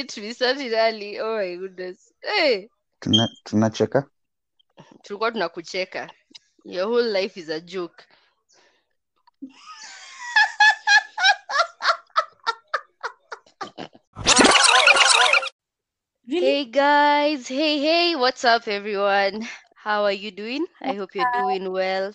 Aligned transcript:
need 0.00 0.08
to 0.08 0.20
be 0.22 0.32
starting 0.32 0.72
early? 0.72 1.20
Oh 1.20 1.36
my 1.36 1.56
goodness. 1.56 2.12
Hey, 2.22 2.68
Tuna- 3.00 3.28
tunacheka 3.44 4.04
tulikuwa 5.02 5.32
tunakucheka. 5.32 6.10
Your 6.64 6.86
whole 6.88 7.12
life 7.12 7.40
is 7.40 7.48
a 7.50 7.60
joke. 7.60 8.04
Really? 16.28 16.46
Hey 16.46 16.64
guys, 16.64 17.48
hey 17.48 17.78
hey, 17.78 18.16
what's 18.16 18.44
up 18.44 18.68
everyone? 18.68 19.46
How 19.74 20.04
are 20.04 20.12
you 20.12 20.30
doing? 20.30 20.64
I 20.80 20.92
hope 20.94 21.14
you're 21.14 21.32
doing 21.42 21.72
well. 21.72 22.12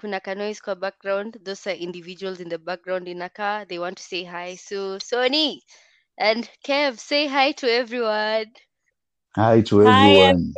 Kuna 0.00 0.20
ka 0.20 0.34
noise 0.34 0.60
kwa 0.60 0.74
background. 0.74 1.38
Those 1.44 1.66
are 1.66 1.76
individuals 1.76 2.40
in 2.40 2.48
the 2.48 2.58
background 2.58 3.08
in 3.08 3.22
a 3.22 3.28
car. 3.28 3.64
They 3.64 3.78
want 3.78 3.96
to 3.96 4.02
say 4.02 4.24
hi. 4.24 4.56
So 4.56 4.98
Sonnie 4.98 5.62
and 6.18 6.50
Kev, 6.64 6.98
say 6.98 7.26
hi 7.28 7.52
to 7.52 7.70
everyone. 7.72 8.52
hi 9.36 9.60
to 9.62 9.82
Hi, 9.84 10.32
everyone 10.32 10.56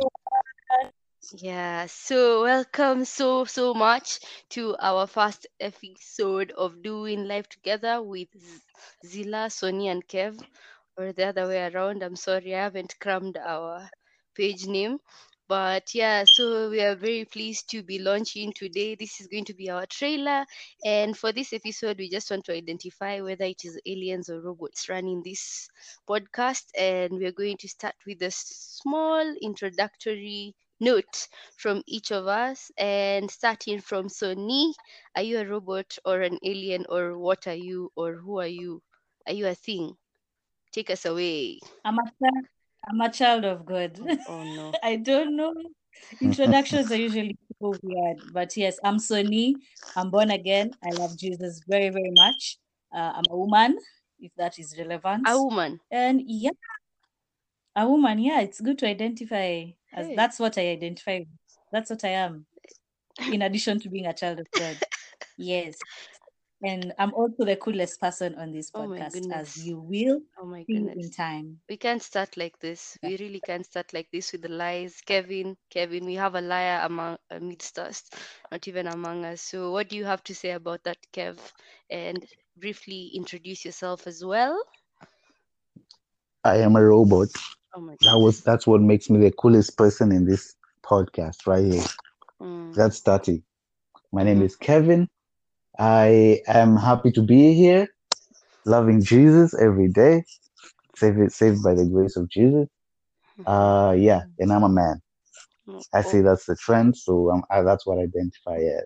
Yeah, 1.37 1.87
so 1.87 2.43
welcome 2.43 3.05
so 3.05 3.45
so 3.45 3.73
much 3.73 4.19
to 4.49 4.75
our 4.79 5.07
first 5.07 5.47
episode 5.59 6.51
of 6.51 6.81
Doing 6.83 7.25
Life 7.27 7.49
Together 7.49 8.01
with 8.01 8.29
Z- 8.37 8.61
Zillah, 9.05 9.49
Sonnie, 9.49 9.87
and 9.89 10.07
Kev, 10.07 10.41
or 10.97 11.13
the 11.13 11.25
other 11.27 11.47
way 11.47 11.65
around. 11.67 12.03
I'm 12.03 12.15
sorry, 12.15 12.55
I 12.55 12.63
haven't 12.63 12.99
crammed 12.99 13.37
our 13.37 13.89
page 14.35 14.65
name. 14.67 14.99
But 15.51 15.93
yeah, 15.93 16.23
so 16.25 16.69
we 16.69 16.79
are 16.79 16.95
very 16.95 17.25
pleased 17.25 17.69
to 17.71 17.83
be 17.83 17.99
launching 17.99 18.53
today. 18.53 18.95
This 18.95 19.19
is 19.19 19.27
going 19.27 19.43
to 19.43 19.53
be 19.53 19.69
our 19.69 19.85
trailer. 19.85 20.45
And 20.85 21.17
for 21.17 21.33
this 21.33 21.51
episode, 21.51 21.97
we 21.97 22.09
just 22.09 22.31
want 22.31 22.45
to 22.45 22.55
identify 22.55 23.19
whether 23.19 23.43
it 23.43 23.65
is 23.65 23.77
aliens 23.85 24.29
or 24.29 24.39
robots 24.39 24.87
running 24.87 25.21
this 25.25 25.67
podcast. 26.07 26.67
And 26.79 27.19
we're 27.19 27.33
going 27.33 27.57
to 27.57 27.67
start 27.67 27.95
with 28.07 28.21
a 28.21 28.31
small 28.31 29.35
introductory 29.41 30.55
note 30.79 31.27
from 31.57 31.83
each 31.85 32.13
of 32.13 32.27
us. 32.27 32.71
And 32.77 33.29
starting 33.29 33.81
from 33.81 34.07
Sonnie, 34.07 34.73
are 35.17 35.23
you 35.23 35.39
a 35.39 35.45
robot 35.45 35.97
or 36.05 36.21
an 36.21 36.39
alien, 36.45 36.85
or 36.87 37.17
what 37.17 37.45
are 37.47 37.59
you, 37.59 37.91
or 37.97 38.13
who 38.13 38.39
are 38.39 38.47
you? 38.47 38.81
Are 39.27 39.33
you 39.33 39.47
a 39.47 39.55
thing? 39.55 39.97
Take 40.71 40.91
us 40.91 41.03
away. 41.03 41.59
I'm 41.83 41.97
a 41.99 42.60
I'm 42.89 42.99
a 43.01 43.11
child 43.11 43.45
of 43.45 43.65
God. 43.65 43.99
Oh 44.27 44.43
no. 44.43 44.71
I 44.83 44.95
don't 44.97 45.35
know. 45.35 45.53
Introductions 46.21 46.91
are 46.91 46.95
usually 46.95 47.37
so 47.61 47.75
weird, 47.83 48.17
but 48.33 48.55
yes, 48.57 48.79
I'm 48.83 48.97
Sonnie. 48.97 49.55
I'm 49.95 50.09
born 50.09 50.31
again. 50.31 50.71
I 50.83 50.89
love 50.91 51.17
Jesus 51.17 51.61
very, 51.67 51.89
very 51.89 52.11
much. 52.11 52.57
Uh, 52.93 53.13
I'm 53.15 53.23
a 53.29 53.37
woman, 53.37 53.77
if 54.19 54.31
that 54.37 54.57
is 54.57 54.75
relevant. 54.77 55.27
A 55.27 55.37
woman. 55.41 55.79
And 55.91 56.21
yeah, 56.25 56.51
a 57.75 57.87
woman. 57.87 58.19
Yeah, 58.19 58.41
it's 58.41 58.59
good 58.59 58.79
to 58.79 58.87
identify 58.87 59.65
as 59.93 60.07
Hey. 60.07 60.15
that's 60.15 60.39
what 60.39 60.57
I 60.57 60.69
identify. 60.69 61.19
with. 61.19 61.27
That's 61.71 61.89
what 61.89 62.03
I 62.03 62.09
am. 62.09 62.45
In 63.31 63.41
addition 63.43 63.79
to 63.81 63.89
being 63.89 64.07
a 64.07 64.13
child 64.13 64.39
of 64.39 64.47
God. 64.57 64.75
Yes. 65.37 65.79
And 66.63 66.93
I'm 66.97 67.13
also 67.13 67.45
the 67.45 67.55
coolest 67.57 67.99
person 67.99 68.35
on 68.35 68.51
this 68.51 68.71
Oh 68.75 68.81
podcast, 68.81 69.13
goodness. 69.13 69.55
as 69.57 69.57
you 69.67 69.79
will 69.79 70.21
Oh 70.37 70.45
my 70.45 70.65
see 70.67 70.75
in 70.95 71.09
time. 71.11 71.61
We 71.69 71.77
can't 71.77 72.01
start 72.01 72.37
like 72.37 72.59
this. 72.59 72.97
We 73.01 73.17
really 73.17 73.39
can't 73.41 73.65
start 73.65 73.93
like 73.93 74.09
this 74.11 74.31
with 74.31 74.41
the 74.41 74.49
lies. 74.49 75.01
Kevin, 75.01 75.57
Kevin, 75.69 76.05
we 76.05 76.15
have 76.15 76.35
a 76.35 76.41
liar 76.41 76.81
among 76.83 77.17
amidst 77.29 77.79
us, 77.79 78.09
not 78.51 78.67
even 78.67 78.87
among 78.87 79.25
us. 79.25 79.41
So 79.41 79.71
what 79.71 79.89
do 79.89 79.95
you 79.97 80.05
have 80.05 80.23
to 80.25 80.35
say 80.35 80.51
about 80.51 80.83
that, 80.83 80.97
Kev? 81.13 81.37
And 81.89 82.25
briefly 82.57 83.11
introduce 83.15 83.65
yourself 83.65 84.07
as 84.07 84.23
well. 84.23 84.61
i 86.43 86.57
am 86.57 86.75
a 86.75 86.83
robot 86.83 87.29
Oh 87.73 87.81
my 87.81 87.97
that 88.01 88.17
was 88.17 88.41
that's 88.43 88.67
what 88.67 88.81
makes 88.81 89.09
me 89.09 89.19
the 89.19 89.31
coolest 89.31 89.77
person 89.77 90.11
in 90.11 90.25
this 90.25 90.55
podcast 90.83 91.47
right 91.47 91.65
here 91.65 91.83
Mm, 92.41 92.75
that's 92.75 92.97
starting 92.97 93.43
my 94.11 94.23
name 94.23 94.41
Mhm. 94.41 94.43
is 94.43 94.55
kevin 94.55 95.07
i 95.81 96.41
am 96.47 96.77
happy 96.77 97.11
to 97.11 97.23
be 97.23 97.55
here 97.55 97.87
loving 98.65 99.01
jesus 99.03 99.53
every 99.59 99.89
day 99.89 100.23
saved, 100.95 101.31
saved 101.31 101.63
by 101.63 101.75
the 101.75 101.85
grace 101.85 102.17
of 102.17 102.29
jesus 102.29 102.67
uh 103.47 103.95
yeah 103.97 104.21
and 104.39 104.53
i'm 104.53 104.63
a 104.63 104.69
man 104.69 105.01
mm, 105.69 105.83
i 105.93 106.01
see 106.01 106.21
that's 106.21 106.45
the 106.45 106.55
trend 106.57 106.97
so 106.97 107.31
um, 107.31 107.43
I, 107.51 107.63
that's 107.63 107.87
what 107.87 107.99
i 107.99 108.03
identify 108.03 108.57
as 108.57 108.85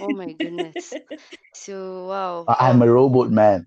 oh 0.00 0.12
my 0.14 0.32
goodness. 0.34 0.96
So 1.54 2.06
wow. 2.08 2.52
I- 2.60 2.70
i'm 2.70 2.82
a 2.82 2.90
robot 2.90 3.30
man 3.30 3.66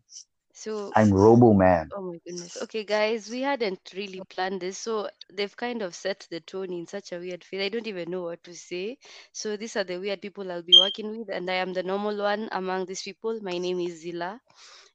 So 0.59 0.95
i'm 0.95 1.11
robo 1.13 1.53
man 1.53 1.91
Oh 1.95 2.01
my 2.01 2.17
goodness. 2.25 2.57
Okay, 2.63 2.83
guys, 2.83 3.29
we 3.29 3.41
hadn't 3.41 3.91
really 3.95 4.21
planned 4.21 4.61
this, 4.61 4.77
so 4.79 5.09
they've 5.31 5.55
kind 5.55 5.81
of 5.81 5.95
set 5.95 6.27
the 6.31 6.39
tone 6.41 6.71
in 6.73 6.87
such 6.87 7.11
a 7.13 7.19
weird 7.19 7.45
way. 7.51 7.65
I 7.65 7.69
don't 7.69 7.87
even 7.87 8.11
know 8.11 8.23
what 8.23 8.43
to 8.45 8.53
say. 8.55 8.97
So 9.33 9.55
these 9.57 9.75
are 9.77 9.83
the 9.83 9.97
weird 9.99 10.21
people 10.21 10.51
I'll 10.51 10.63
be 10.63 10.75
working 10.75 11.17
with, 11.17 11.29
and 11.29 11.49
I 11.49 11.55
am 11.65 11.73
the 11.73 11.83
normal 11.83 12.17
one 12.17 12.49
among 12.51 12.85
these 12.85 13.03
people. 13.03 13.39
My 13.41 13.57
name 13.57 13.79
is 13.79 14.01
Zillah. 14.01 14.41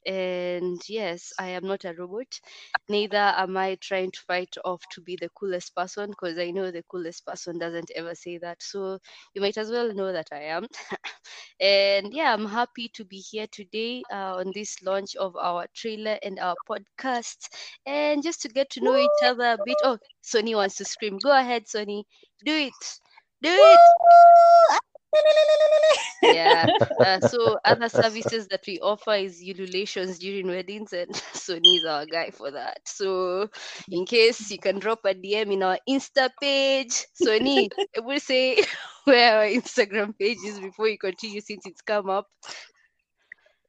And 0.07 0.81
yes, 0.89 1.33
I 1.39 1.49
am 1.49 1.67
not 1.67 1.85
a 1.85 1.95
robot. 1.95 2.41
Neither 2.89 3.17
am 3.37 3.57
I 3.57 3.77
trying 3.77 4.11
to 4.11 4.21
fight 4.21 4.55
off 4.65 4.83
to 4.93 5.01
be 5.01 5.17
the 5.21 5.31
coolest 5.31 5.75
person 5.75 6.11
because 6.11 6.39
I 6.39 6.51
know 6.51 6.71
the 6.71 6.83
coolest 6.91 7.25
person 7.27 7.59
doesn't 7.59 7.91
ever 7.97 8.15
say 8.15 8.39
that. 8.39 8.63
So 8.63 8.99
you 9.35 9.41
might 9.41 9.57
as 9.57 9.71
well 9.71 9.93
know 9.95 10.13
that 10.13 10.29
I 10.33 10.43
am. 10.45 10.67
and 11.61 12.13
yeah, 12.13 12.33
I'm 12.35 12.47
happy 12.47 12.89
to 12.95 13.05
be 13.05 13.19
here 13.19 13.47
today 13.51 14.03
uh, 14.13 14.37
on 14.37 14.53
this 14.55 14.83
launch 14.83 15.17
of 15.17 15.37
our 15.37 15.67
trailer 15.75 16.19
and 16.23 16.39
our 16.39 16.57
podcast. 16.69 17.49
And 17.87 18.23
just 18.23 18.43
to 18.43 18.49
get 18.49 18.71
to 18.71 18.81
know 18.81 18.97
each 18.97 19.23
other 19.25 19.53
a 19.53 19.59
bit. 19.65 19.77
Oh, 19.85 19.99
Sonnie 20.23 20.55
wants 20.55 20.77
to 20.77 20.85
scream. 20.85 21.19
Go 21.19 21.31
ahead, 21.37 21.67
Sonnie. 21.67 22.05
Do 22.45 22.53
it. 22.55 23.01
Do 23.43 23.51
it. 23.51 23.81
Yeah. 26.23 26.67
Uh, 27.05 27.21
so 27.21 27.59
other 27.65 27.89
services 27.89 28.47
that 28.49 28.63
we 28.67 28.79
offer 28.81 29.15
is 29.15 29.43
ululations 29.43 30.19
during 30.19 30.47
weddings, 30.47 30.93
and 30.93 31.11
Sonnie 31.35 31.77
is 31.79 31.85
our 31.85 32.07
guy 32.07 32.31
for 32.31 32.51
that. 32.51 32.79
So 32.87 33.51
in 33.91 34.07
case 34.07 34.51
you 34.51 34.59
can 34.59 34.79
drop 34.79 35.01
a 35.05 35.15
DM 35.15 35.53
in 35.53 35.63
our 35.63 35.79
Insta 35.89 36.31
page, 36.41 37.05
Sonnie, 37.21 37.69
I 37.97 38.01
will 38.01 38.21
say 38.21 38.65
where 39.05 39.39
our 39.39 39.45
Instagram 39.45 40.17
page 40.19 40.39
is 40.47 40.61
before 40.61 40.89
you 40.89 40.97
continue 40.97 41.41
since 41.41 41.67
it's 41.67 41.83
come 41.83 42.09
up. 42.09 42.29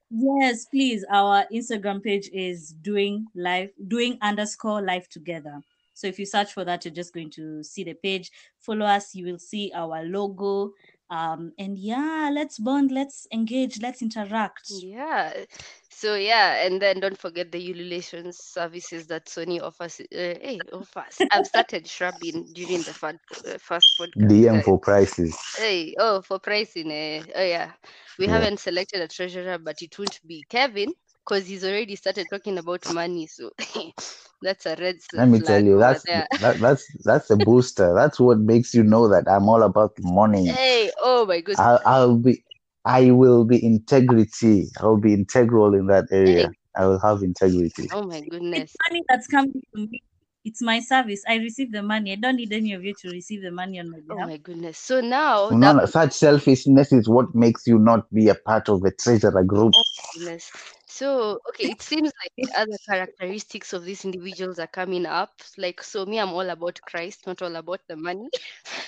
Yes, 0.09 0.65
please. 0.65 1.03
Our 1.11 1.45
Instagram 1.53 2.01
page 2.01 2.29
is 2.31 2.73
doing 2.81 3.25
live, 3.35 3.71
doing 3.87 4.17
underscore 4.21 4.81
life 4.81 5.09
together. 5.09 5.61
So 5.95 6.07
if 6.07 6.19
you 6.19 6.25
search 6.25 6.53
for 6.53 6.65
that, 6.65 6.85
you're 6.85 6.93
just 6.93 7.13
going 7.13 7.31
to 7.31 7.63
see 7.63 7.83
the 7.83 7.93
page. 7.93 8.29
Follow 8.59 8.85
us, 8.85 9.15
you 9.15 9.25
will 9.25 9.39
see 9.39 9.71
our 9.73 10.03
logo. 10.03 10.73
Um, 11.09 11.53
and 11.57 11.77
yeah, 11.77 12.29
let's 12.33 12.57
bond, 12.59 12.91
let's 12.91 13.27
engage, 13.33 13.81
let's 13.81 14.01
interact. 14.01 14.69
Yeah. 14.69 15.45
So 15.89 16.15
yeah, 16.15 16.65
and 16.65 16.81
then 16.81 16.99
don't 16.99 17.17
forget 17.17 17.51
the 17.51 17.59
ululation 17.59 18.31
services 18.33 19.07
that 19.07 19.27
Sonnie 19.29 19.59
offers. 19.61 19.99
Uh, 20.01 20.05
hey, 20.11 20.67
offers. 20.71 21.23
I've 21.31 21.45
started 21.47 21.87
shrubbing 21.87 22.51
during 22.53 22.83
the 22.83 22.93
fir- 22.93 23.19
uh, 23.45 23.57
first 23.59 23.93
podcast. 23.97 24.45
dm 24.45 24.57
guys. 24.57 24.65
for 24.65 24.77
prices 24.79 25.35
Hey, 25.55 25.95
oh, 25.99 26.21
for 26.21 26.39
pricing, 26.39 26.91
eh? 26.91 27.23
Oh, 27.35 27.43
yeah. 27.43 27.71
We 28.17 28.27
Yeah. 28.27 28.27
haven't 28.27 28.59
selected 28.59 29.01
a 29.01 29.07
treasurer, 29.07 29.57
but 29.57 29.81
it 29.81 29.97
won't 29.97 30.19
be 30.25 30.45
Kevin 30.49 30.93
because 31.25 31.47
he's 31.47 31.65
already 31.65 31.95
started 31.95 32.29
talking 32.29 32.57
about 32.57 32.87
money. 32.89 33.27
So 33.27 33.51
that's 34.41 34.65
a 34.65 34.75
red 34.77 34.97
s- 34.97 35.09
let 35.13 35.27
me 35.29 35.39
tell 35.41 35.63
you 35.63 35.77
that's 35.79 36.05
that, 36.39 36.59
that's 36.59 36.87
that's 37.03 37.29
a 37.31 37.35
booster 37.37 37.93
that's 37.95 38.19
what 38.19 38.39
makes 38.39 38.73
you 38.73 38.83
know 38.83 39.07
that 39.07 39.25
i'm 39.29 39.47
all 39.49 39.63
about 39.63 39.91
money 39.99 40.59
Hey, 40.59 40.91
oh 40.99 41.25
my 41.25 41.41
goodness. 41.41 41.59
I'll, 41.59 41.79
I'll 41.85 42.17
be 42.17 42.43
i 42.85 43.11
will 43.11 43.45
be 43.45 43.63
integrity 43.63 44.69
i'll 44.79 44.99
be 44.99 45.13
integral 45.13 45.73
in 45.75 45.87
that 45.87 46.07
area 46.11 46.53
i 46.77 46.85
will 46.85 46.99
have 46.99 47.23
integrity 47.23 47.91
Oh 47.91 48.03
my 48.03 48.21
goodness. 48.21 48.75
It's 48.75 48.89
money 48.89 49.03
that's 49.09 49.27
coming 49.27 49.53
to 49.75 49.87
me. 49.87 50.03
It's 50.43 50.61
my 50.61 50.79
service. 50.79 51.23
I 51.27 51.35
receive 51.37 51.71
the 51.71 51.81
money. 51.83 52.11
I 52.13 52.15
don't 52.15 52.35
need 52.37 52.53
any 52.53 52.73
of 52.73 52.83
you 52.83 52.93
to 52.95 53.09
receive 53.09 53.41
the 53.41 53.51
money 53.51 53.79
on 53.79 53.89
my 53.89 53.99
oh 54.09 54.15
behalf. 54.15 54.25
Oh 54.25 54.31
my 54.31 54.37
goodness. 54.37 54.77
So 54.77 55.01
now 55.01 55.51
no, 55.51 55.71
that 55.71 55.73
no, 55.73 55.85
such 55.85 56.13
selfishness 56.13 56.91
is 56.91 57.07
what 57.09 57.33
makes 57.35 57.67
you 57.67 57.77
not 57.79 58.11
be 58.13 58.29
a 58.29 58.35
part 58.35 58.69
of 58.69 58.81
the 58.81 58.91
treasurer 58.91 59.43
group 59.43 59.75
oh, 59.75 59.83
goodness. 60.15 60.51
So, 60.87 61.39
okay, 61.49 61.65
it 61.71 61.83
seems 61.83 62.11
like 62.23 62.33
the 62.37 62.49
other 62.59 62.77
characteristics 62.89 63.73
of 63.73 63.85
these 63.85 64.05
individuals 64.05 64.59
are 64.59 64.67
coming 64.67 65.07
up. 65.07 65.33
Like, 65.57 65.83
so 65.83 66.05
me, 66.07 66.19
I'm 66.19 66.33
all 66.33 66.49
about 66.49 66.81
Christ, 66.87 67.27
not 67.27 67.43
all 67.43 67.55
about 67.57 67.81
the 67.89 67.97
money. 67.97 68.29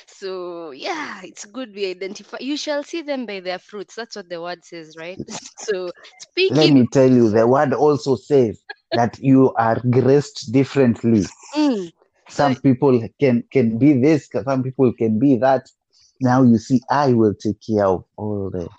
So, 0.07 0.71
yeah, 0.71 1.21
it's 1.23 1.45
good 1.45 1.75
we 1.75 1.89
identify. 1.91 2.37
You 2.41 2.57
shall 2.57 2.83
see 2.83 3.03
them 3.03 3.27
by 3.27 3.41
their 3.41 3.59
fruits. 3.59 3.95
That's 3.95 4.17
what 4.17 4.29
the 4.29 4.41
word 4.41 4.65
says, 4.65 4.97
right? 4.97 5.21
So, 5.57 5.91
speaking. 6.19 6.53
let 6.57 6.69
me 6.71 6.87
tell 6.87 7.09
you 7.11 7.29
the 7.31 7.47
word 7.47 7.73
also 7.73 8.15
says 8.17 8.63
that 8.93 9.19
you 9.19 9.53
are 9.55 9.81
graced 9.91 10.51
differently 10.53 11.33
Mm, 11.55 11.91
so 12.29 12.45
some 12.45 12.55
people 12.57 13.07
can 13.19 13.43
can 13.51 13.79
be 13.79 13.93
this 14.01 14.29
some 14.45 14.63
people 14.63 14.93
can 14.93 15.19
be 15.19 15.37
that 15.37 15.67
now 16.21 16.43
you 16.43 16.57
see 16.57 16.81
i 16.91 17.13
will 17.13 17.35
take 17.35 17.57
care 17.67 17.85
of 17.87 18.05
all 18.17 18.51
the 18.51 18.69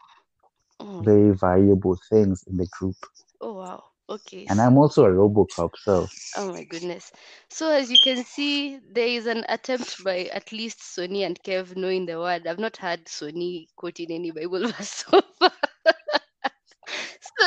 very 1.00 1.32
mm. 1.32 1.38
valuable 1.38 1.98
things 2.10 2.44
in 2.48 2.56
the 2.56 2.66
group 2.78 2.96
oh 3.40 3.54
wow. 3.54 3.84
Okay. 4.10 4.46
and 4.48 4.60
I'm 4.60 4.78
also 4.78 5.04
a 5.04 5.10
Robocop. 5.10 5.70
So 5.84 6.06
Oh 6.36 6.52
my 6.52 6.64
goodness. 6.64 7.12
So 7.48 7.70
as 7.72 7.90
you 7.90 7.98
can 7.98 8.24
see, 8.24 8.78
there 8.92 9.06
is 9.08 9.26
an 9.26 9.44
attempt 9.48 10.02
by 10.04 10.26
at 10.32 10.52
least 10.52 10.80
Sonnie 10.80 11.24
and 11.24 11.38
Kev 11.42 11.76
knowing 11.76 12.06
the 12.06 12.18
word. 12.18 12.46
I've 12.46 12.58
not 12.58 12.76
heard 12.76 13.06
Sonnie 13.08 13.68
quoting 13.76 14.12
any 14.12 14.30
Bible 14.30 14.66
verse 14.72 15.04
so 15.10 15.20
far. 15.38 15.52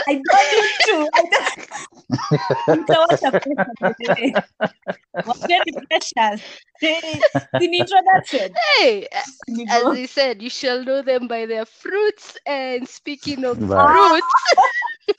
So, 0.08 0.14
I 0.34 0.44
don't 0.50 0.52
need 0.52 0.72
to. 0.86 1.10
I 1.16 1.24
don't. 1.32 1.68
Nitawacha 2.74 3.30
pesa 3.42 3.72
by 3.80 3.92
the 4.00 4.08
way. 4.18 4.36
Wapeni 5.26 5.72
pressures. 5.88 6.42
Hey, 6.80 7.24
in 7.60 7.74
introduction. 7.74 8.60
hey, 8.80 9.08
a- 9.12 9.74
as 9.82 9.90
Nigo. 9.90 9.94
he 9.94 10.06
said, 10.08 10.42
you 10.42 10.50
shall 10.50 10.84
know 10.84 11.02
them 11.02 11.28
by 11.28 11.46
their 11.46 11.66
fruits. 11.66 12.38
And 12.46 12.88
speaking 12.88 13.46
of 13.46 13.60
Right. 13.60 13.98
fruits, 13.98 14.54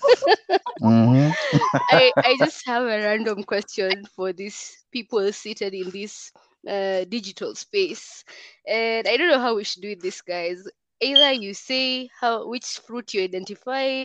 hmm 0.80 1.30
I, 1.90 2.12
I 2.24 2.36
just 2.36 2.66
have 2.66 2.82
a 2.82 2.86
random 2.86 3.42
question 3.44 4.06
for 4.16 4.32
these 4.32 4.84
people 4.92 5.32
seated 5.32 5.74
in 5.74 5.90
this 5.90 6.32
uh, 6.68 7.04
digital 7.04 7.54
space. 7.54 8.24
And 8.66 9.06
I 9.06 9.16
don't 9.16 9.30
know 9.30 9.40
how 9.40 9.56
we 9.56 9.64
should 9.64 9.82
do 9.82 9.96
this, 9.96 10.22
guys. 10.22 10.66
Either 11.00 11.32
you 11.32 11.54
say 11.54 12.08
how 12.20 12.48
which 12.48 12.80
fruit 12.86 13.14
you 13.14 13.22
identify 13.22 14.04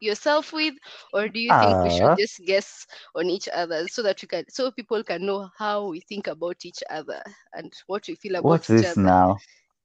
yourself 0.00 0.52
with, 0.52 0.74
or 1.12 1.28
do 1.28 1.40
you 1.40 1.52
think 1.54 1.82
we 1.82 1.90
should 1.90 2.10
ah, 2.10 2.16
just 2.16 2.40
guess 2.46 2.86
on 3.14 3.30
each 3.30 3.48
other 3.52 3.86
so 3.88 4.02
that 4.02 4.20
we 4.22 4.28
can 4.28 4.44
so 4.48 4.70
people 4.70 5.02
can 5.02 5.24
know 5.26 5.48
how 5.56 5.88
we 5.88 6.00
think 6.00 6.26
about 6.26 6.64
each 6.64 6.82
other 6.90 7.22
and 7.54 7.72
what 7.86 8.06
we 8.08 8.14
feel 8.14 8.36
about 8.36 8.44
what's 8.44 8.68
each 8.68 8.82
this 8.82 8.84
other? 8.84 8.96
now? 8.96 9.36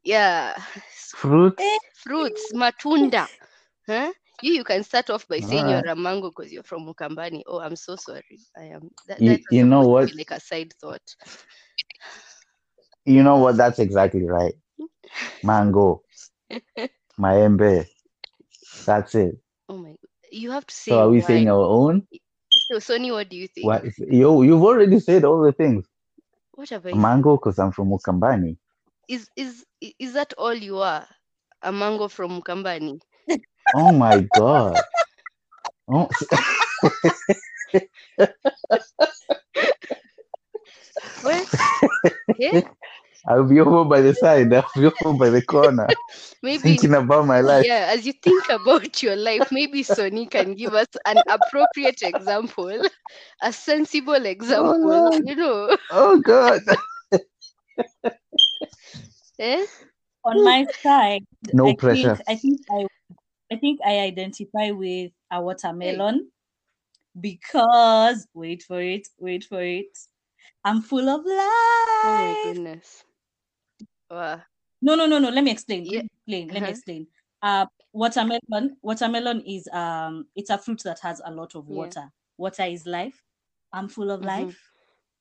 Yeah. 0.03 0.55
So 0.93 1.17
Fruit? 1.17 1.59
Eh, 1.59 1.77
fruits, 1.95 2.51
matunda. 2.53 3.27
Huh? 3.87 4.11
You 4.41 4.53
you 4.53 4.63
can 4.63 4.83
start 4.83 5.09
off 5.09 5.27
by 5.27 5.39
saying 5.39 5.65
right. 5.65 5.83
you're 5.83 5.91
a 5.91 5.95
mango 5.95 6.29
because 6.29 6.51
you're 6.51 6.63
from 6.63 6.85
Mukambani. 6.85 7.41
Oh, 7.47 7.59
I'm 7.59 7.75
so 7.75 7.95
sorry. 7.95 8.39
I 8.57 8.65
am 8.65 8.89
that, 9.07 9.19
You, 9.19 9.29
that 9.29 9.39
was 9.45 9.47
you 9.51 9.65
know 9.65 9.87
what? 9.87 10.11
like 10.15 10.31
a 10.31 10.39
side 10.39 10.73
thought. 10.79 11.15
You 13.05 13.23
know 13.23 13.37
what? 13.37 13.57
That's 13.57 13.79
exactly 13.79 14.25
right. 14.25 14.53
Mango, 15.43 16.03
maembe. 17.19 17.85
That's 18.85 19.15
it. 19.15 19.35
You 20.31 20.51
have 20.51 20.65
to 20.65 20.73
say 20.73 20.91
So 20.91 20.99
are 20.99 21.09
we 21.09 21.19
why. 21.21 21.27
saying 21.27 21.49
our 21.49 21.59
own? 21.65 22.07
So 22.69 22.79
Sonnie, 22.79 23.11
what 23.11 23.29
do 23.29 23.35
you 23.35 23.47
think? 23.47 23.67
What? 23.67 23.83
You 23.97 24.43
you've 24.43 24.63
already 24.63 24.99
said 24.99 25.25
all 25.25 25.41
the 25.41 25.51
things. 25.51 25.85
What 26.55 26.69
have 26.69 26.85
I? 26.85 26.93
Mango, 26.93 27.35
because 27.37 27.59
I'm 27.59 27.71
from 27.71 27.89
Mukambani. 27.89 28.57
Is 29.07 29.29
is 29.35 29.65
is 29.99 30.13
that 30.13 30.33
all 30.37 30.53
you 30.53 30.77
are? 30.79 31.05
A 31.63 31.71
mango 31.71 32.07
from 32.07 32.41
Mukambani? 32.41 32.99
Oh 33.73 33.93
my 33.93 34.19
god. 34.35 34.81
Oh, 35.87 36.09
Well, 41.23 41.45
yeah, 42.39 42.61
I'll 43.27 43.43
be 43.47 43.59
over 43.59 43.85
by 43.87 44.01
the 44.01 44.13
side. 44.13 44.53
I'll 44.53 44.65
be 44.75 44.85
over 45.03 45.17
by 45.17 45.29
the 45.29 45.41
corner, 45.41 45.87
maybe 46.43 46.61
thinking 46.63 46.93
about 46.93 47.25
my 47.25 47.41
life. 47.41 47.65
yeah, 47.65 47.89
as 47.93 48.05
you 48.05 48.13
think 48.13 48.49
about 48.49 49.01
your 49.03 49.15
life, 49.15 49.51
maybe 49.51 49.83
Sonnie 49.83 50.27
can 50.29 50.55
give 50.55 50.73
us 50.73 50.87
an 51.05 51.23
appropriate 51.29 52.01
example, 52.01 52.81
a 53.41 53.53
sensible 53.53 54.13
Oh 54.15 54.25
example, 54.25 54.89
Lord. 54.89 55.23
you 55.25 55.35
know. 55.35 55.77
Oh 55.91 56.19
god. 56.19 56.61
Eh? 59.39 59.65
on 60.23 60.43
my 60.43 60.65
side, 60.83 61.23
No 61.53 61.65
I 61.69 61.73
pressure. 61.73 62.15
think 62.15 62.21
I 62.27 62.35
think 62.35 62.61
I 62.69 62.85
I 63.51 63.55
think 63.57 63.79
I 63.85 63.99
identify 63.99 64.71
with 64.71 65.11
a 65.31 65.41
watermelon 65.41 66.29
because 67.19 68.27
wait 68.33 68.63
for 68.63 68.81
it, 68.81 69.07
wait 69.19 69.43
for 69.45 69.61
it. 69.61 69.97
I'm 70.63 70.81
full 70.81 71.09
of 71.09 71.25
love. 71.25 71.27
Oh 72.03 72.45
my 72.45 72.53
goodness. 72.53 73.03
Wow. 74.11 74.41
No, 74.81 74.95
no, 74.95 75.05
no, 75.05 75.19
no. 75.19 75.29
Let 75.29 75.43
me 75.43 75.51
explain. 75.51 75.85
Yeah. 75.85 76.01
Let 76.01 76.03
me 76.03 76.09
explain. 76.13 76.47
Let 76.49 76.53
me 76.55 76.59
Uh-huh. 76.61 76.71
explain. 76.71 77.07
Uh, 77.41 77.65
watermelon. 77.93 78.77
Watermelon 78.81 79.41
is 79.45 79.67
um, 79.71 80.25
it's 80.35 80.49
a 80.49 80.57
fruit 80.57 80.81
that 80.83 80.99
has 80.99 81.21
a 81.25 81.31
lot 81.31 81.55
of 81.55 81.67
Yeah. 81.69 81.75
water. 81.75 82.09
Water 82.37 82.63
is 82.63 82.85
life. 82.85 83.21
I'm 83.71 83.87
full 83.87 84.11
of 84.11 84.21
Mhm. 84.21 84.25
life. 84.25 84.71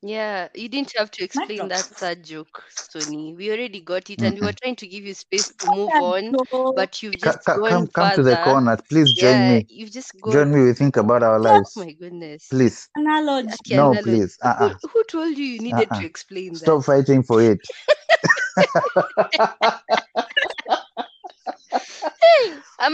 Yeah, 0.02 0.48
you 0.54 0.68
didn't 0.70 0.92
have 0.96 1.10
to 1.10 1.24
explain 1.24 1.58
drop. 1.58 1.68
that 1.68 1.84
sad 1.84 2.24
joke, 2.24 2.64
Sonnie. 2.70 3.34
We 3.36 3.50
already 3.50 3.80
got 3.80 4.08
it, 4.08 4.22
and 4.22 4.34
we 4.34 4.40
were 4.40 4.54
trying 4.54 4.76
to 4.76 4.86
give 4.88 5.04
you 5.04 5.12
space 5.12 5.48
to 5.60 5.66
move 5.66 5.90
on, 6.00 6.34
but 6.74 7.02
you've 7.02 7.18
just 7.18 7.44
ca- 7.44 7.56
gone 7.58 7.68
come 7.70 7.86
come 7.88 8.16
to 8.16 8.22
the 8.22 8.36
corner. 8.38 8.78
Please 8.88 9.12
join 9.12 9.38
Yeah, 9.40 9.58
me. 9.58 9.66
you've 9.68 9.90
just 9.92 10.12
Join 10.32 10.52
me. 10.54 10.64
We 10.64 10.72
think 10.72 10.96
about 10.96 11.22
our 11.22 11.38
lives. 11.38 11.74
Oh 11.76 11.80
my 11.84 11.92
goodness. 11.92 12.48
Please. 12.48 12.88
analogy. 12.96 13.48
Aki 13.52 13.74
No, 13.76 13.90
analogy. 13.90 14.02
please. 14.10 14.38
Who, 14.40 14.48
Uh-uh. 14.48 14.74
who 14.90 15.04
told 15.04 15.36
you 15.36 15.44
you 15.44 15.60
needed 15.60 15.90
Uh-uh. 15.90 16.00
to 16.00 16.06
explain 16.06 16.52
that? 16.54 16.60
Stop 16.60 16.84
fighting 16.84 17.22
for 17.22 17.42
it. 17.42 17.60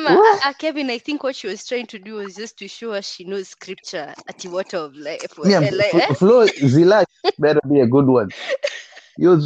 What? 0.06 0.40
uh, 0.44 0.48
uh, 0.48 0.52
Kevin, 0.54 0.90
I 0.90 0.98
think 0.98 1.22
what 1.22 1.36
she 1.36 1.46
was 1.46 1.66
trying 1.66 1.86
to 1.86 1.98
do 1.98 2.14
was 2.14 2.36
just 2.36 2.58
to 2.58 2.68
show 2.68 2.92
us 2.92 3.08
she 3.08 3.24
knows 3.24 3.48
scripture 3.48 4.14
at 4.28 4.38
the 4.38 4.48
water 4.48 4.78
of 4.78 4.94
life. 4.96 5.38
Me, 5.42 5.54
I'm, 5.54 5.64
like, 5.64 6.16
Flo, 6.16 6.40
eh? 6.40 6.48
Zillah 6.66 7.04
better 7.38 7.60
be 7.68 7.80
a 7.80 7.86
good 7.86 8.06
one. 8.06 8.28
You, 9.16 9.44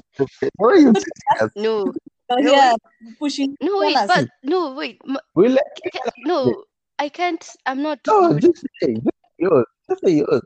what 0.57 0.75
are 0.75 0.79
you 0.79 0.93
telling? 1.37 1.51
No, 1.57 1.93
So 2.31 2.37
No, 2.39 2.55
here, 2.55 2.75
pushing. 3.19 3.57
no, 3.61 3.79
wait, 3.81 3.97
but 4.07 4.27
no, 4.43 4.75
wait, 4.75 5.01
m- 5.07 5.19
We 5.35 5.49
let 5.49 5.65
K- 5.83 5.91
K- 5.93 6.11
no, 6.25 6.65
I 6.99 7.09
can't. 7.09 7.45
I'm 7.67 7.83
not. 7.83 8.01
no, 8.07 8.39
just 8.39 8.65
say, 8.83 8.95
just 8.95 9.05
say 9.05 9.39
yours. 9.39 9.67
Just 9.89 10.05
say 10.05 10.13
yours. 10.13 10.43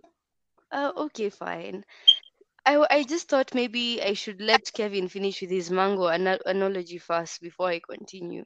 Uh, 0.72 0.92
okay, 0.96 1.30
fine. 1.30 1.84
I, 2.66 2.86
I 2.90 3.04
just 3.04 3.28
thought 3.28 3.54
maybe 3.54 4.02
I 4.02 4.14
should 4.14 4.40
let 4.40 4.72
Kevin 4.72 5.08
finish 5.08 5.40
with 5.42 5.50
his 5.50 5.70
mango 5.70 6.08
ana- 6.08 6.40
analogy 6.46 6.98
first 6.98 7.40
before 7.40 7.68
I 7.68 7.80
continue. 7.80 8.44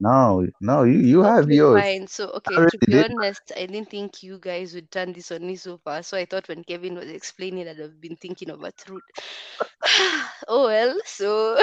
No, 0.00 0.46
no, 0.60 0.82
you, 0.84 0.98
you 0.98 1.22
have 1.22 1.50
Okay, 1.50 1.60
yours. 1.60 1.86
fine. 1.86 2.06
So, 2.06 2.28
okay, 2.30 2.64
to 2.66 2.78
be 2.78 2.94
did. 2.94 3.04
honest, 3.04 3.52
I 3.56 3.66
didn't 3.66 3.90
think 3.90 4.22
you 4.22 4.38
guys 4.38 4.74
would 4.74 4.90
turn 4.90 5.12
this 5.12 5.30
on 5.32 5.46
me 5.46 5.56
so 5.56 5.78
far. 5.78 6.02
So 6.02 6.16
I 6.16 6.24
thought 6.26 6.48
when 6.48 6.64
Kevin 6.64 6.94
was 6.94 7.08
explaining 7.08 7.64
that 7.66 7.80
I've 7.80 8.00
been 8.00 8.16
thinking 8.16 8.50
of 8.50 8.62
a 8.62 8.72
truth. 8.72 9.04
oh 10.48 10.64
well, 10.66 10.98
so 11.04 11.56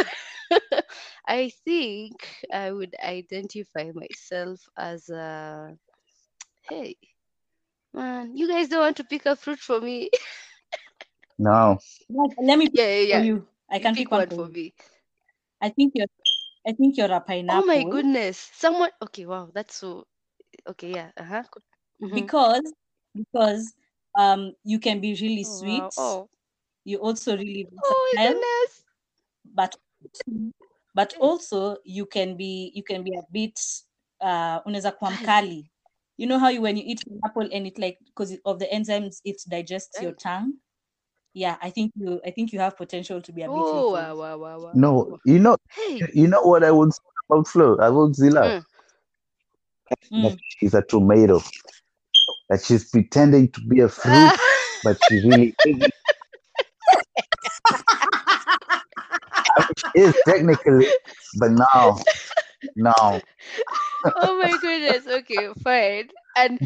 I 1.28 1.50
think 1.66 2.16
I 2.52 2.72
would 2.72 2.96
identify 3.04 3.92
myself 3.94 4.60
as 4.78 5.10
a 5.10 5.76
hey 6.62 6.96
man, 7.94 8.36
you 8.36 8.48
guys 8.48 8.70
don't 8.70 8.80
want 8.82 8.98
to 8.98 9.04
pick 9.04 9.26
a 9.26 9.36
fruit 9.36 9.60
for 9.60 9.80
me. 9.82 10.10
No. 11.42 11.80
Let, 12.10 12.30
let 12.38 12.58
me 12.60 12.66
pick 12.70 12.78
yeah, 12.78 12.86
yeah, 12.86 13.02
for 13.02 13.08
yeah. 13.08 13.24
you. 13.24 13.48
I 13.70 13.80
can 13.80 13.96
pick 13.96 14.06
pick 14.06 14.12
one 14.12 14.20
one 14.22 14.30
for 14.30 14.46
for 14.46 14.52
me. 14.52 14.74
I 15.60 15.70
think 15.70 15.94
you're. 15.96 16.08
I 16.68 16.74
think 16.74 16.98
you're 16.98 17.12
a 17.12 17.20
pineapple. 17.20 17.64
Oh 17.64 17.66
my 17.66 17.84
goodness. 17.90 18.38
Someone 18.54 18.92
okay, 19.02 19.26
wow, 19.26 19.50
that's 19.54 19.76
so 19.76 20.06
okay, 20.70 20.94
yeah. 20.94 21.10
Uh-huh. 21.18 21.42
Mhm. 22.02 22.14
because 22.14 22.74
because 23.16 23.74
um 24.18 24.54
you 24.64 24.78
can 24.78 25.02
be 25.02 25.18
really 25.18 25.44
Oh, 25.44 25.58
sweet. 25.58 25.82
wow. 25.82 25.90
Oh. 25.98 26.30
You 26.86 26.98
also 27.02 27.38
really 27.38 27.66
oh 27.84 28.14
my 28.16 28.28
goodness. 28.28 28.86
but 29.56 29.76
but 30.94 31.14
also 31.20 31.78
you 31.84 32.06
can 32.06 32.38
be 32.38 32.72
you 32.76 32.84
can 32.84 33.04
be 33.04 33.18
a 33.18 33.26
bit 33.32 33.58
uh 34.22 34.62
unaweza 34.66 34.92
kuwa 34.92 35.10
Ai. 35.12 35.18
mkali. 35.18 35.72
You 36.18 36.28
know 36.28 36.40
how 36.40 36.50
you 36.50 36.62
when 36.62 36.78
you 36.78 36.84
eat 36.86 37.02
an 37.08 37.20
apple 37.24 37.50
and 37.56 37.66
it 37.68 37.78
like 37.80 37.98
because 38.06 38.38
of 38.46 38.60
the 38.60 38.68
enzymes 38.68 39.22
it 39.24 39.42
digests 39.50 40.02
your 40.02 40.16
tongue. 40.16 40.54
Yeah, 41.34 41.58
I 41.62 41.70
think 41.70 41.94
you 41.96 42.20
I 42.26 42.32
think 42.32 42.52
you 42.54 42.60
have 42.60 42.78
potential 42.78 43.22
to 43.22 43.32
be 43.32 43.42
a 43.42 43.46
bit 43.46 43.54
Oh 43.54 43.92
wow, 43.94 44.16
wow, 44.16 44.38
wow, 44.38 44.60
wow. 44.60 44.74
No, 44.74 45.20
you 45.26 45.40
know, 45.40 45.58
Hey. 45.70 46.02
you 46.14 46.28
know 46.28 46.42
what 46.42 46.64
I 46.64 46.72
would 46.72 46.94
say 46.94 47.00
about 47.30 47.48
Flo, 47.48 47.74
about 47.76 48.16
Zillah, 48.16 48.42
Mm. 48.50 48.66
that 49.90 50.34
Mm. 50.34 50.40
she's 50.60 50.74
a 50.74 50.82
tomato, 50.82 51.42
that 52.50 52.62
she's 52.64 52.90
pretending 52.90 53.50
to 53.52 53.62
be 53.62 53.80
a 53.82 53.90
fruit, 53.90 54.34
but 54.84 54.98
she 55.08 55.16
really 55.26 55.56
isn't. 55.64 55.94
I 59.58 59.62
mean, 59.62 59.76
she 59.78 60.02
is 60.02 60.16
technically, 60.28 60.86
but 61.40 61.52
now, 61.52 61.98
now, 62.76 63.22
oh 64.16 64.40
my 64.40 64.58
goodness. 64.58 65.08
Okay, 65.08 65.50
fine. 65.64 66.10
And 66.36 66.60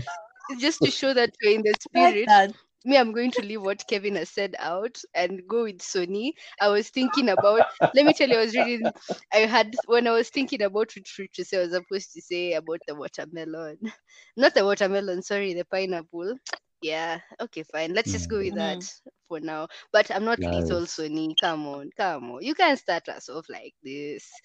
just 0.59 0.83
to 0.83 0.91
show 0.91 1.13
that 1.13 1.31
we're 1.43 1.55
in 1.55 1.63
the 1.63 1.75
spirit, 1.81 2.27
that. 2.27 2.51
Me, 2.85 2.97
I'm 2.97 3.13
going 3.13 3.31
to 3.33 3.43
leave 3.43 3.61
what 3.61 3.87
Kevin 3.87 4.15
has 4.15 4.29
said 4.29 4.55
out 4.59 4.97
and 5.15 5.47
go 5.47 5.63
with 5.63 5.81
Sonnie. 5.81 6.33
I 6.61 6.69
was 6.69 6.89
thinking 6.89 7.29
about, 7.29 7.65
let 7.93 8.05
me 8.05 8.13
tell 8.13 8.29
you, 8.29 8.37
I 8.37 8.41
was 8.45 8.55
reading, 8.55 8.93
I 9.33 9.39
had, 9.39 9.75
when 9.87 10.07
I 10.07 10.11
was 10.11 10.29
thinking 10.29 10.61
about 10.61 10.93
which 10.95 11.09
fruit 11.09 11.33
to 11.33 11.45
say, 11.45 11.57
I 11.57 11.61
was 11.63 11.73
supposed 11.73 12.13
to 12.13 12.21
say 12.21 12.53
about 12.53 12.81
the 12.87 12.95
watermelon. 12.95 13.79
Not 14.37 14.53
the 14.55 14.65
watermelon, 14.65 15.23
sorry, 15.23 15.53
the 15.53 15.65
pineapple. 15.65 16.35
Yeah, 16.81 17.19
okay, 17.41 17.63
fine. 17.63 17.93
Let's 17.93 18.11
just 18.11 18.29
go 18.29 18.37
with 18.39 18.55
that 18.55 18.83
for 19.27 19.39
now. 19.39 19.67
But 19.91 20.11
I'm 20.11 20.25
not 20.25 20.45
lethal, 20.45 20.85
Nice. 20.85 20.85
Sonnie. 20.85 21.35
Come 21.39 21.67
on, 21.67 21.89
come 21.97 22.31
on. 22.31 22.43
You 22.43 22.53
can't 22.55 22.77
start 22.79 23.07
us 23.09 23.29
off 23.29 23.45
like 23.49 23.73
this. 23.83 24.41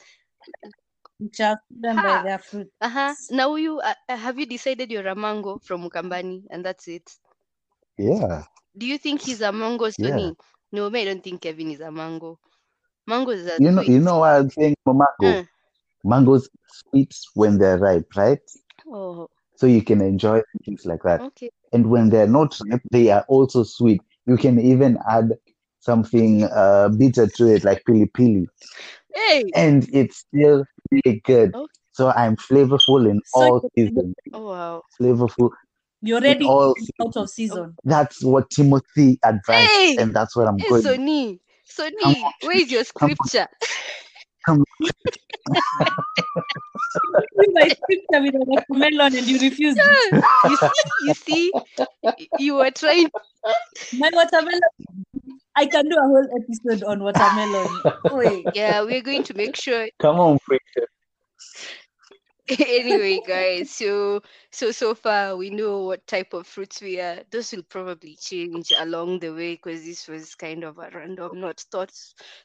You 1.18 1.30
shall 1.32 1.56
see 1.90 1.98
by 1.98 2.18
Ha. 2.18 2.18
their 2.18 2.38
fruit. 2.38 2.72
Uh-huh. 2.80 3.14
Now 3.30 3.54
you 3.56 3.80
uh, 3.80 3.94
uh, 4.08 4.16
have 4.16 4.38
you 4.38 4.46
decided 4.46 4.90
you're 4.90 5.06
a 5.08 5.14
mango 5.14 5.58
from 5.58 5.82
Mukambani 5.88 6.44
and 6.50 6.64
that's 6.64 6.88
it? 6.88 7.19
Yeah. 8.00 8.44
Do 8.76 8.86
you 8.86 8.98
think 8.98 9.22
he's 9.22 9.40
a 9.42 9.52
mango, 9.52 9.90
Yeah. 9.98 10.30
Sonnie? 10.30 10.36
No, 10.72 10.86
I 10.88 11.04
don't 11.04 11.22
think 11.22 11.42
Kevin 11.42 11.70
is 11.70 11.80
a 11.80 11.90
mango. 11.90 12.38
Mangoes 13.06 13.46
are 13.46 13.60
You 13.60 13.70
know, 13.72 13.82
sweet. 13.82 13.94
you 13.94 14.00
know 14.00 14.18
why 14.20 14.38
I'm 14.38 14.50
saying 14.50 14.76
mango. 14.86 15.38
Uh, 15.38 15.44
Mangoes 16.04 16.48
sweet 16.68 17.14
when 17.34 17.58
they're 17.58 17.78
ripe, 17.78 18.08
right? 18.16 18.40
oh, 18.86 19.28
So 19.56 19.66
you 19.66 19.82
can 19.82 20.00
enjoy 20.00 20.42
things 20.64 20.84
like 20.86 21.02
that. 21.04 21.22
okay. 21.26 21.50
And 21.72 21.90
when 21.90 22.10
they're 22.10 22.26
not 22.28 22.58
ripe, 22.70 22.82
they 22.90 23.10
are 23.10 23.24
also 23.28 23.62
sweet. 23.64 24.02
You 24.26 24.36
can 24.36 24.58
even 24.60 24.98
add 25.08 25.30
something 25.80 26.44
uh, 26.44 26.88
bitter 26.88 27.26
to 27.28 27.46
it, 27.54 27.64
like 27.64 27.82
pili 27.88 28.06
pili, 28.12 28.46
Hey. 29.14 29.54
and 29.54 29.88
it's 29.92 30.18
still 30.18 30.64
really 30.90 31.20
good. 31.24 31.54
Okay. 31.54 31.80
So 31.92 32.10
I'm 32.10 32.36
flavorful 32.36 33.08
in 33.10 33.20
So 33.24 33.50
all 33.50 33.64
seasons. 33.76 34.14
Oh 34.32 34.48
wow. 34.48 34.82
Flavorful 35.00 35.50
You're 36.02 36.18
in 36.18 36.24
already 36.24 36.46
all 36.46 36.74
out 37.02 37.16
of 37.16 37.30
season. 37.30 37.76
That's 37.84 38.22
what 38.24 38.50
Timothy 38.50 39.18
advised, 39.24 39.68
Hey. 39.68 39.96
and 39.98 40.14
that's 40.14 40.36
what 40.36 40.48
I'm 40.48 40.58
Hey, 40.58 40.68
going. 40.68 40.82
Sonnie. 40.82 41.40
Come 42.02 42.14
Sonnie, 42.14 42.24
on, 42.24 42.32
where 42.42 42.56
is 42.56 42.70
your 42.72 42.84
come 42.98 43.10
on, 43.20 43.28
scripture? 43.28 43.46
come 44.46 44.64
You 47.38 47.52
my 47.54 47.68
scripture 47.68 48.22
with 48.22 48.34
a 48.34 48.44
watermelon 48.44 49.16
and 49.16 49.26
you 49.26 49.38
refused. 49.40 49.78
It. 49.78 50.24
you 50.50 50.56
see, 50.56 50.72
you 51.00 51.14
see, 51.14 51.52
you 52.38 52.54
were 52.56 52.70
trying. 52.70 53.10
My 53.92 54.10
watermelon. 54.12 54.60
I 55.56 55.66
can 55.66 55.88
do 55.88 55.96
a 55.96 56.02
whole 56.02 56.28
episode 56.42 56.84
on 56.84 57.02
watermelon. 57.02 57.84
Wait, 58.10 58.50
yeah, 58.54 58.82
we're 58.82 59.02
going 59.02 59.22
to 59.24 59.34
make 59.34 59.56
sure 59.56 59.88
Come 60.00 60.20
on, 60.20 60.38
preacher. 60.46 60.88
anyway 62.58 63.20
guys 63.26 63.70
so 63.70 64.20
so 64.50 64.72
so 64.72 64.92
far 64.94 65.36
we 65.36 65.50
know 65.50 65.84
what 65.84 66.04
type 66.06 66.32
of 66.32 66.46
fruits 66.46 66.80
we 66.80 67.00
are. 67.00 67.20
Those 67.30 67.52
will 67.52 67.62
probably 67.62 68.16
change 68.16 68.72
along 68.76 69.20
the 69.20 69.30
way 69.30 69.54
because 69.54 69.84
this 69.84 70.08
was 70.08 70.34
kind 70.34 70.64
of 70.64 70.78
a 70.78 70.90
random 70.92 71.40
not 71.40 71.60
thought 71.70 71.92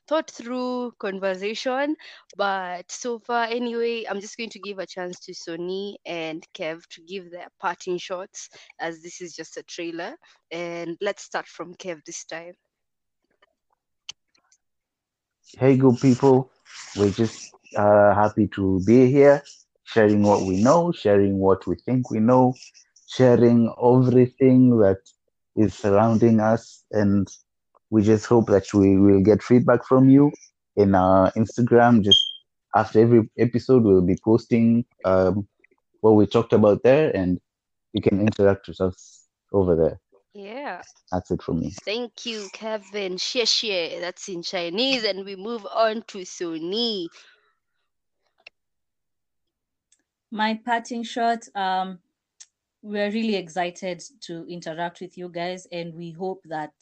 thought 0.07 0.29
through 0.29 0.93
conversation. 0.99 1.95
But 2.37 2.91
so 2.91 3.17
far 3.19 3.45
anyway 3.45 4.05
i'm 4.09 4.21
just 4.21 4.37
going 4.37 4.51
to 4.51 4.59
give 4.59 4.79
a 4.79 4.85
chance 4.85 5.19
to 5.21 5.33
sonnie 5.33 5.97
and 6.05 6.45
kev 6.53 6.85
to 6.89 7.01
give 7.01 7.31
their 7.31 7.47
parting 7.59 7.97
shots 7.97 8.49
as 8.79 9.01
this 9.01 9.21
is 9.21 9.35
just 9.35 9.57
a 9.57 9.63
trailer. 9.63 10.15
And 10.51 10.97
let's 11.01 11.23
start 11.23 11.47
from 11.47 11.73
kev 11.75 12.03
this 12.05 12.25
time. 12.25 12.53
Hey, 15.57 15.77
good 15.77 15.97
people. 15.99 16.51
We're 16.97 17.11
just 17.11 17.55
uh, 17.75 18.13
happy 18.13 18.47
to 18.55 18.81
be 18.85 19.09
here, 19.11 19.41
sharing 19.85 20.23
what 20.23 20.43
we 20.43 20.61
know, 20.61 20.91
sharing 20.91 21.39
what 21.39 21.65
we 21.67 21.75
think 21.85 22.11
we 22.11 22.19
know, 22.19 22.53
sharing 23.07 23.73
everything 23.83 24.77
that 24.79 24.99
is 25.55 25.73
surrounding 25.73 26.39
us. 26.39 26.85
And 26.91 27.27
we 27.89 28.03
just 28.03 28.25
hope 28.25 28.47
that 28.47 28.73
we 28.73 28.97
will 28.97 29.21
get 29.21 29.43
feedback 29.43 29.85
from 29.85 30.09
you 30.09 30.31
in 30.75 30.95
our 30.95 31.31
Instagram. 31.33 32.03
Just 32.03 32.23
after 32.75 32.99
every 32.99 33.29
episode, 33.37 33.83
we'll 33.83 34.01
be 34.01 34.17
posting 34.23 34.85
um, 35.05 35.47
what 36.01 36.11
we 36.11 36.25
talked 36.27 36.53
about 36.53 36.83
there, 36.83 37.15
and 37.15 37.39
you 37.93 38.01
can 38.01 38.19
interact 38.19 38.67
with 38.67 38.81
us 38.81 39.27
over 39.53 39.75
there. 39.75 39.99
yeah 40.33 40.81
That's 41.11 41.31
it 41.31 41.41
for 41.41 41.53
me. 41.53 41.73
Thank 41.85 42.25
you, 42.25 42.49
Kevin. 42.53 43.15
Xie 43.15 43.43
xie. 43.43 44.01
That's 44.01 44.27
in 44.27 44.43
Chinese. 44.43 45.03
And 45.03 45.25
we 45.25 45.35
move 45.35 45.65
on 45.73 46.03
to 46.07 46.25
Sonnie. 46.25 47.07
My 50.31 50.59
parting 50.65 51.03
shot. 51.03 51.47
Um, 51.55 51.99
we're 52.81 53.11
really 53.11 53.35
excited 53.35 54.03
to 54.21 54.45
interact 54.47 55.01
with 55.01 55.17
you 55.17 55.29
guys, 55.29 55.67
and 55.71 55.93
we 55.95 56.11
hope 56.11 56.41
that 56.45 56.73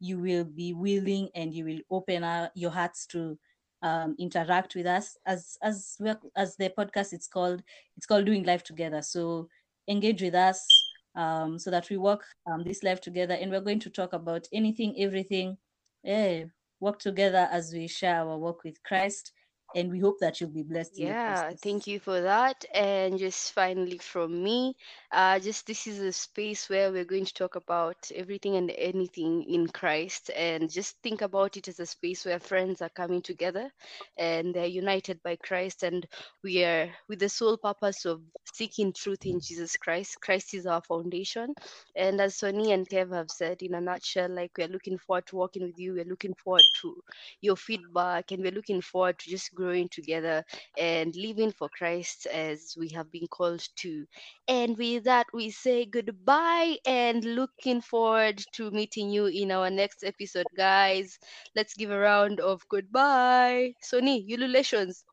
you 0.00 0.18
will 0.18 0.44
be 0.44 0.72
willing 0.72 1.28
and 1.34 1.54
you 1.54 1.64
will 1.64 1.80
open 1.90 2.24
our, 2.24 2.50
your 2.54 2.70
hearts 2.70 3.06
to 3.06 3.38
um, 3.82 4.16
interact 4.18 4.74
with 4.74 4.86
us. 4.86 5.16
As 5.26 5.56
as 5.62 5.96
well 6.00 6.18
as 6.36 6.56
the 6.56 6.70
podcast, 6.70 7.12
it's 7.12 7.28
called 7.28 7.62
it's 7.96 8.06
called 8.06 8.26
Doing 8.26 8.44
Life 8.44 8.64
Together. 8.64 9.02
So 9.02 9.48
engage 9.88 10.22
with 10.22 10.34
us 10.34 10.66
um, 11.14 11.58
so 11.58 11.70
that 11.70 11.88
we 11.90 11.96
work 11.96 12.24
um, 12.46 12.64
this 12.64 12.82
life 12.82 13.00
together, 13.00 13.34
and 13.34 13.50
we're 13.50 13.60
going 13.60 13.80
to 13.80 13.90
talk 13.90 14.12
about 14.12 14.48
anything, 14.52 14.94
everything. 14.98 15.56
Eh, 16.04 16.44
work 16.80 16.98
together 16.98 17.48
as 17.50 17.72
we 17.72 17.86
share 17.86 18.16
our 18.20 18.36
work 18.36 18.64
with 18.64 18.82
Christ, 18.82 19.32
and 19.74 19.90
we 19.90 19.98
hope 19.98 20.18
that 20.20 20.40
you'll 20.40 20.50
be 20.50 20.62
blessed. 20.62 20.98
Yeah, 20.98 21.52
thank 21.62 21.86
you 21.86 21.98
for 21.98 22.20
that. 22.20 22.64
And 22.72 23.18
just 23.18 23.52
finally 23.52 23.98
from 23.98 24.42
me, 24.42 24.76
uh, 25.12 25.38
just 25.38 25.66
this 25.66 25.86
is 25.86 25.98
a 26.00 26.12
space 26.12 26.68
where 26.68 26.92
we're 26.92 27.04
going 27.04 27.24
to 27.24 27.34
talk 27.34 27.56
about 27.56 27.96
everything 28.14 28.56
and 28.56 28.70
anything 28.70 29.44
in 29.48 29.66
Christ, 29.68 30.30
and 30.36 30.70
just 30.70 30.96
think 31.02 31.22
about 31.22 31.56
it 31.56 31.68
as 31.68 31.80
a 31.80 31.86
space 31.86 32.24
where 32.24 32.38
friends 32.38 32.82
are 32.82 32.90
coming 32.90 33.22
together 33.22 33.70
and 34.16 34.54
they're 34.54 34.66
united 34.66 35.22
by 35.22 35.36
Christ, 35.36 35.82
and 35.82 36.06
we 36.42 36.62
are 36.64 36.88
with 37.08 37.18
the 37.18 37.28
sole 37.28 37.56
purpose 37.56 38.04
of 38.04 38.20
seeking 38.52 38.92
truth 38.92 39.26
in 39.26 39.40
Jesus 39.40 39.76
Christ. 39.76 40.20
Christ 40.20 40.54
is 40.54 40.66
our 40.66 40.82
foundation. 40.82 41.54
And 41.96 42.20
as 42.20 42.36
Sonnie 42.36 42.72
and 42.72 42.88
Kev 42.88 43.12
have 43.12 43.30
said, 43.30 43.62
in 43.62 43.74
a 43.74 43.80
nutshell, 43.80 44.30
like 44.30 44.52
we're 44.56 44.68
looking 44.68 44.98
forward 44.98 45.26
to 45.26 45.36
working 45.36 45.62
with 45.62 45.78
you, 45.78 45.94
we're 45.94 46.04
looking 46.04 46.34
forward 46.34 46.62
to 46.82 47.02
your 47.40 47.56
feedback, 47.56 48.30
and 48.30 48.42
we're 48.42 48.52
looking 48.52 48.80
forward 48.80 49.18
to 49.18 49.30
just 49.30 49.54
growing 49.54 49.63
together 49.72 50.44
and 50.68 51.00
living 51.00 51.34
for 51.40 51.68
Christ 51.68 52.26
as 52.26 52.74
we 52.76 52.88
have 52.88 53.10
been 53.10 53.26
called 53.26 53.62
to. 53.76 54.04
And 54.46 54.76
with 54.76 55.04
that, 55.04 55.26
we 55.32 55.50
say 55.50 55.86
goodbye 55.86 56.76
and 56.86 57.24
looking 57.24 57.80
forward 57.80 58.42
to 58.54 58.70
meeting 58.70 59.10
you 59.10 59.26
in 59.26 59.50
our 59.50 59.70
next 59.70 60.04
episode, 60.04 60.46
guys. 60.56 61.18
Let's 61.56 61.74
give 61.74 61.90
a 61.90 61.98
round 61.98 62.40
of 62.40 62.62
goodbye. 62.68 63.72
Sonnie, 63.80 64.26
ululations. 64.30 65.04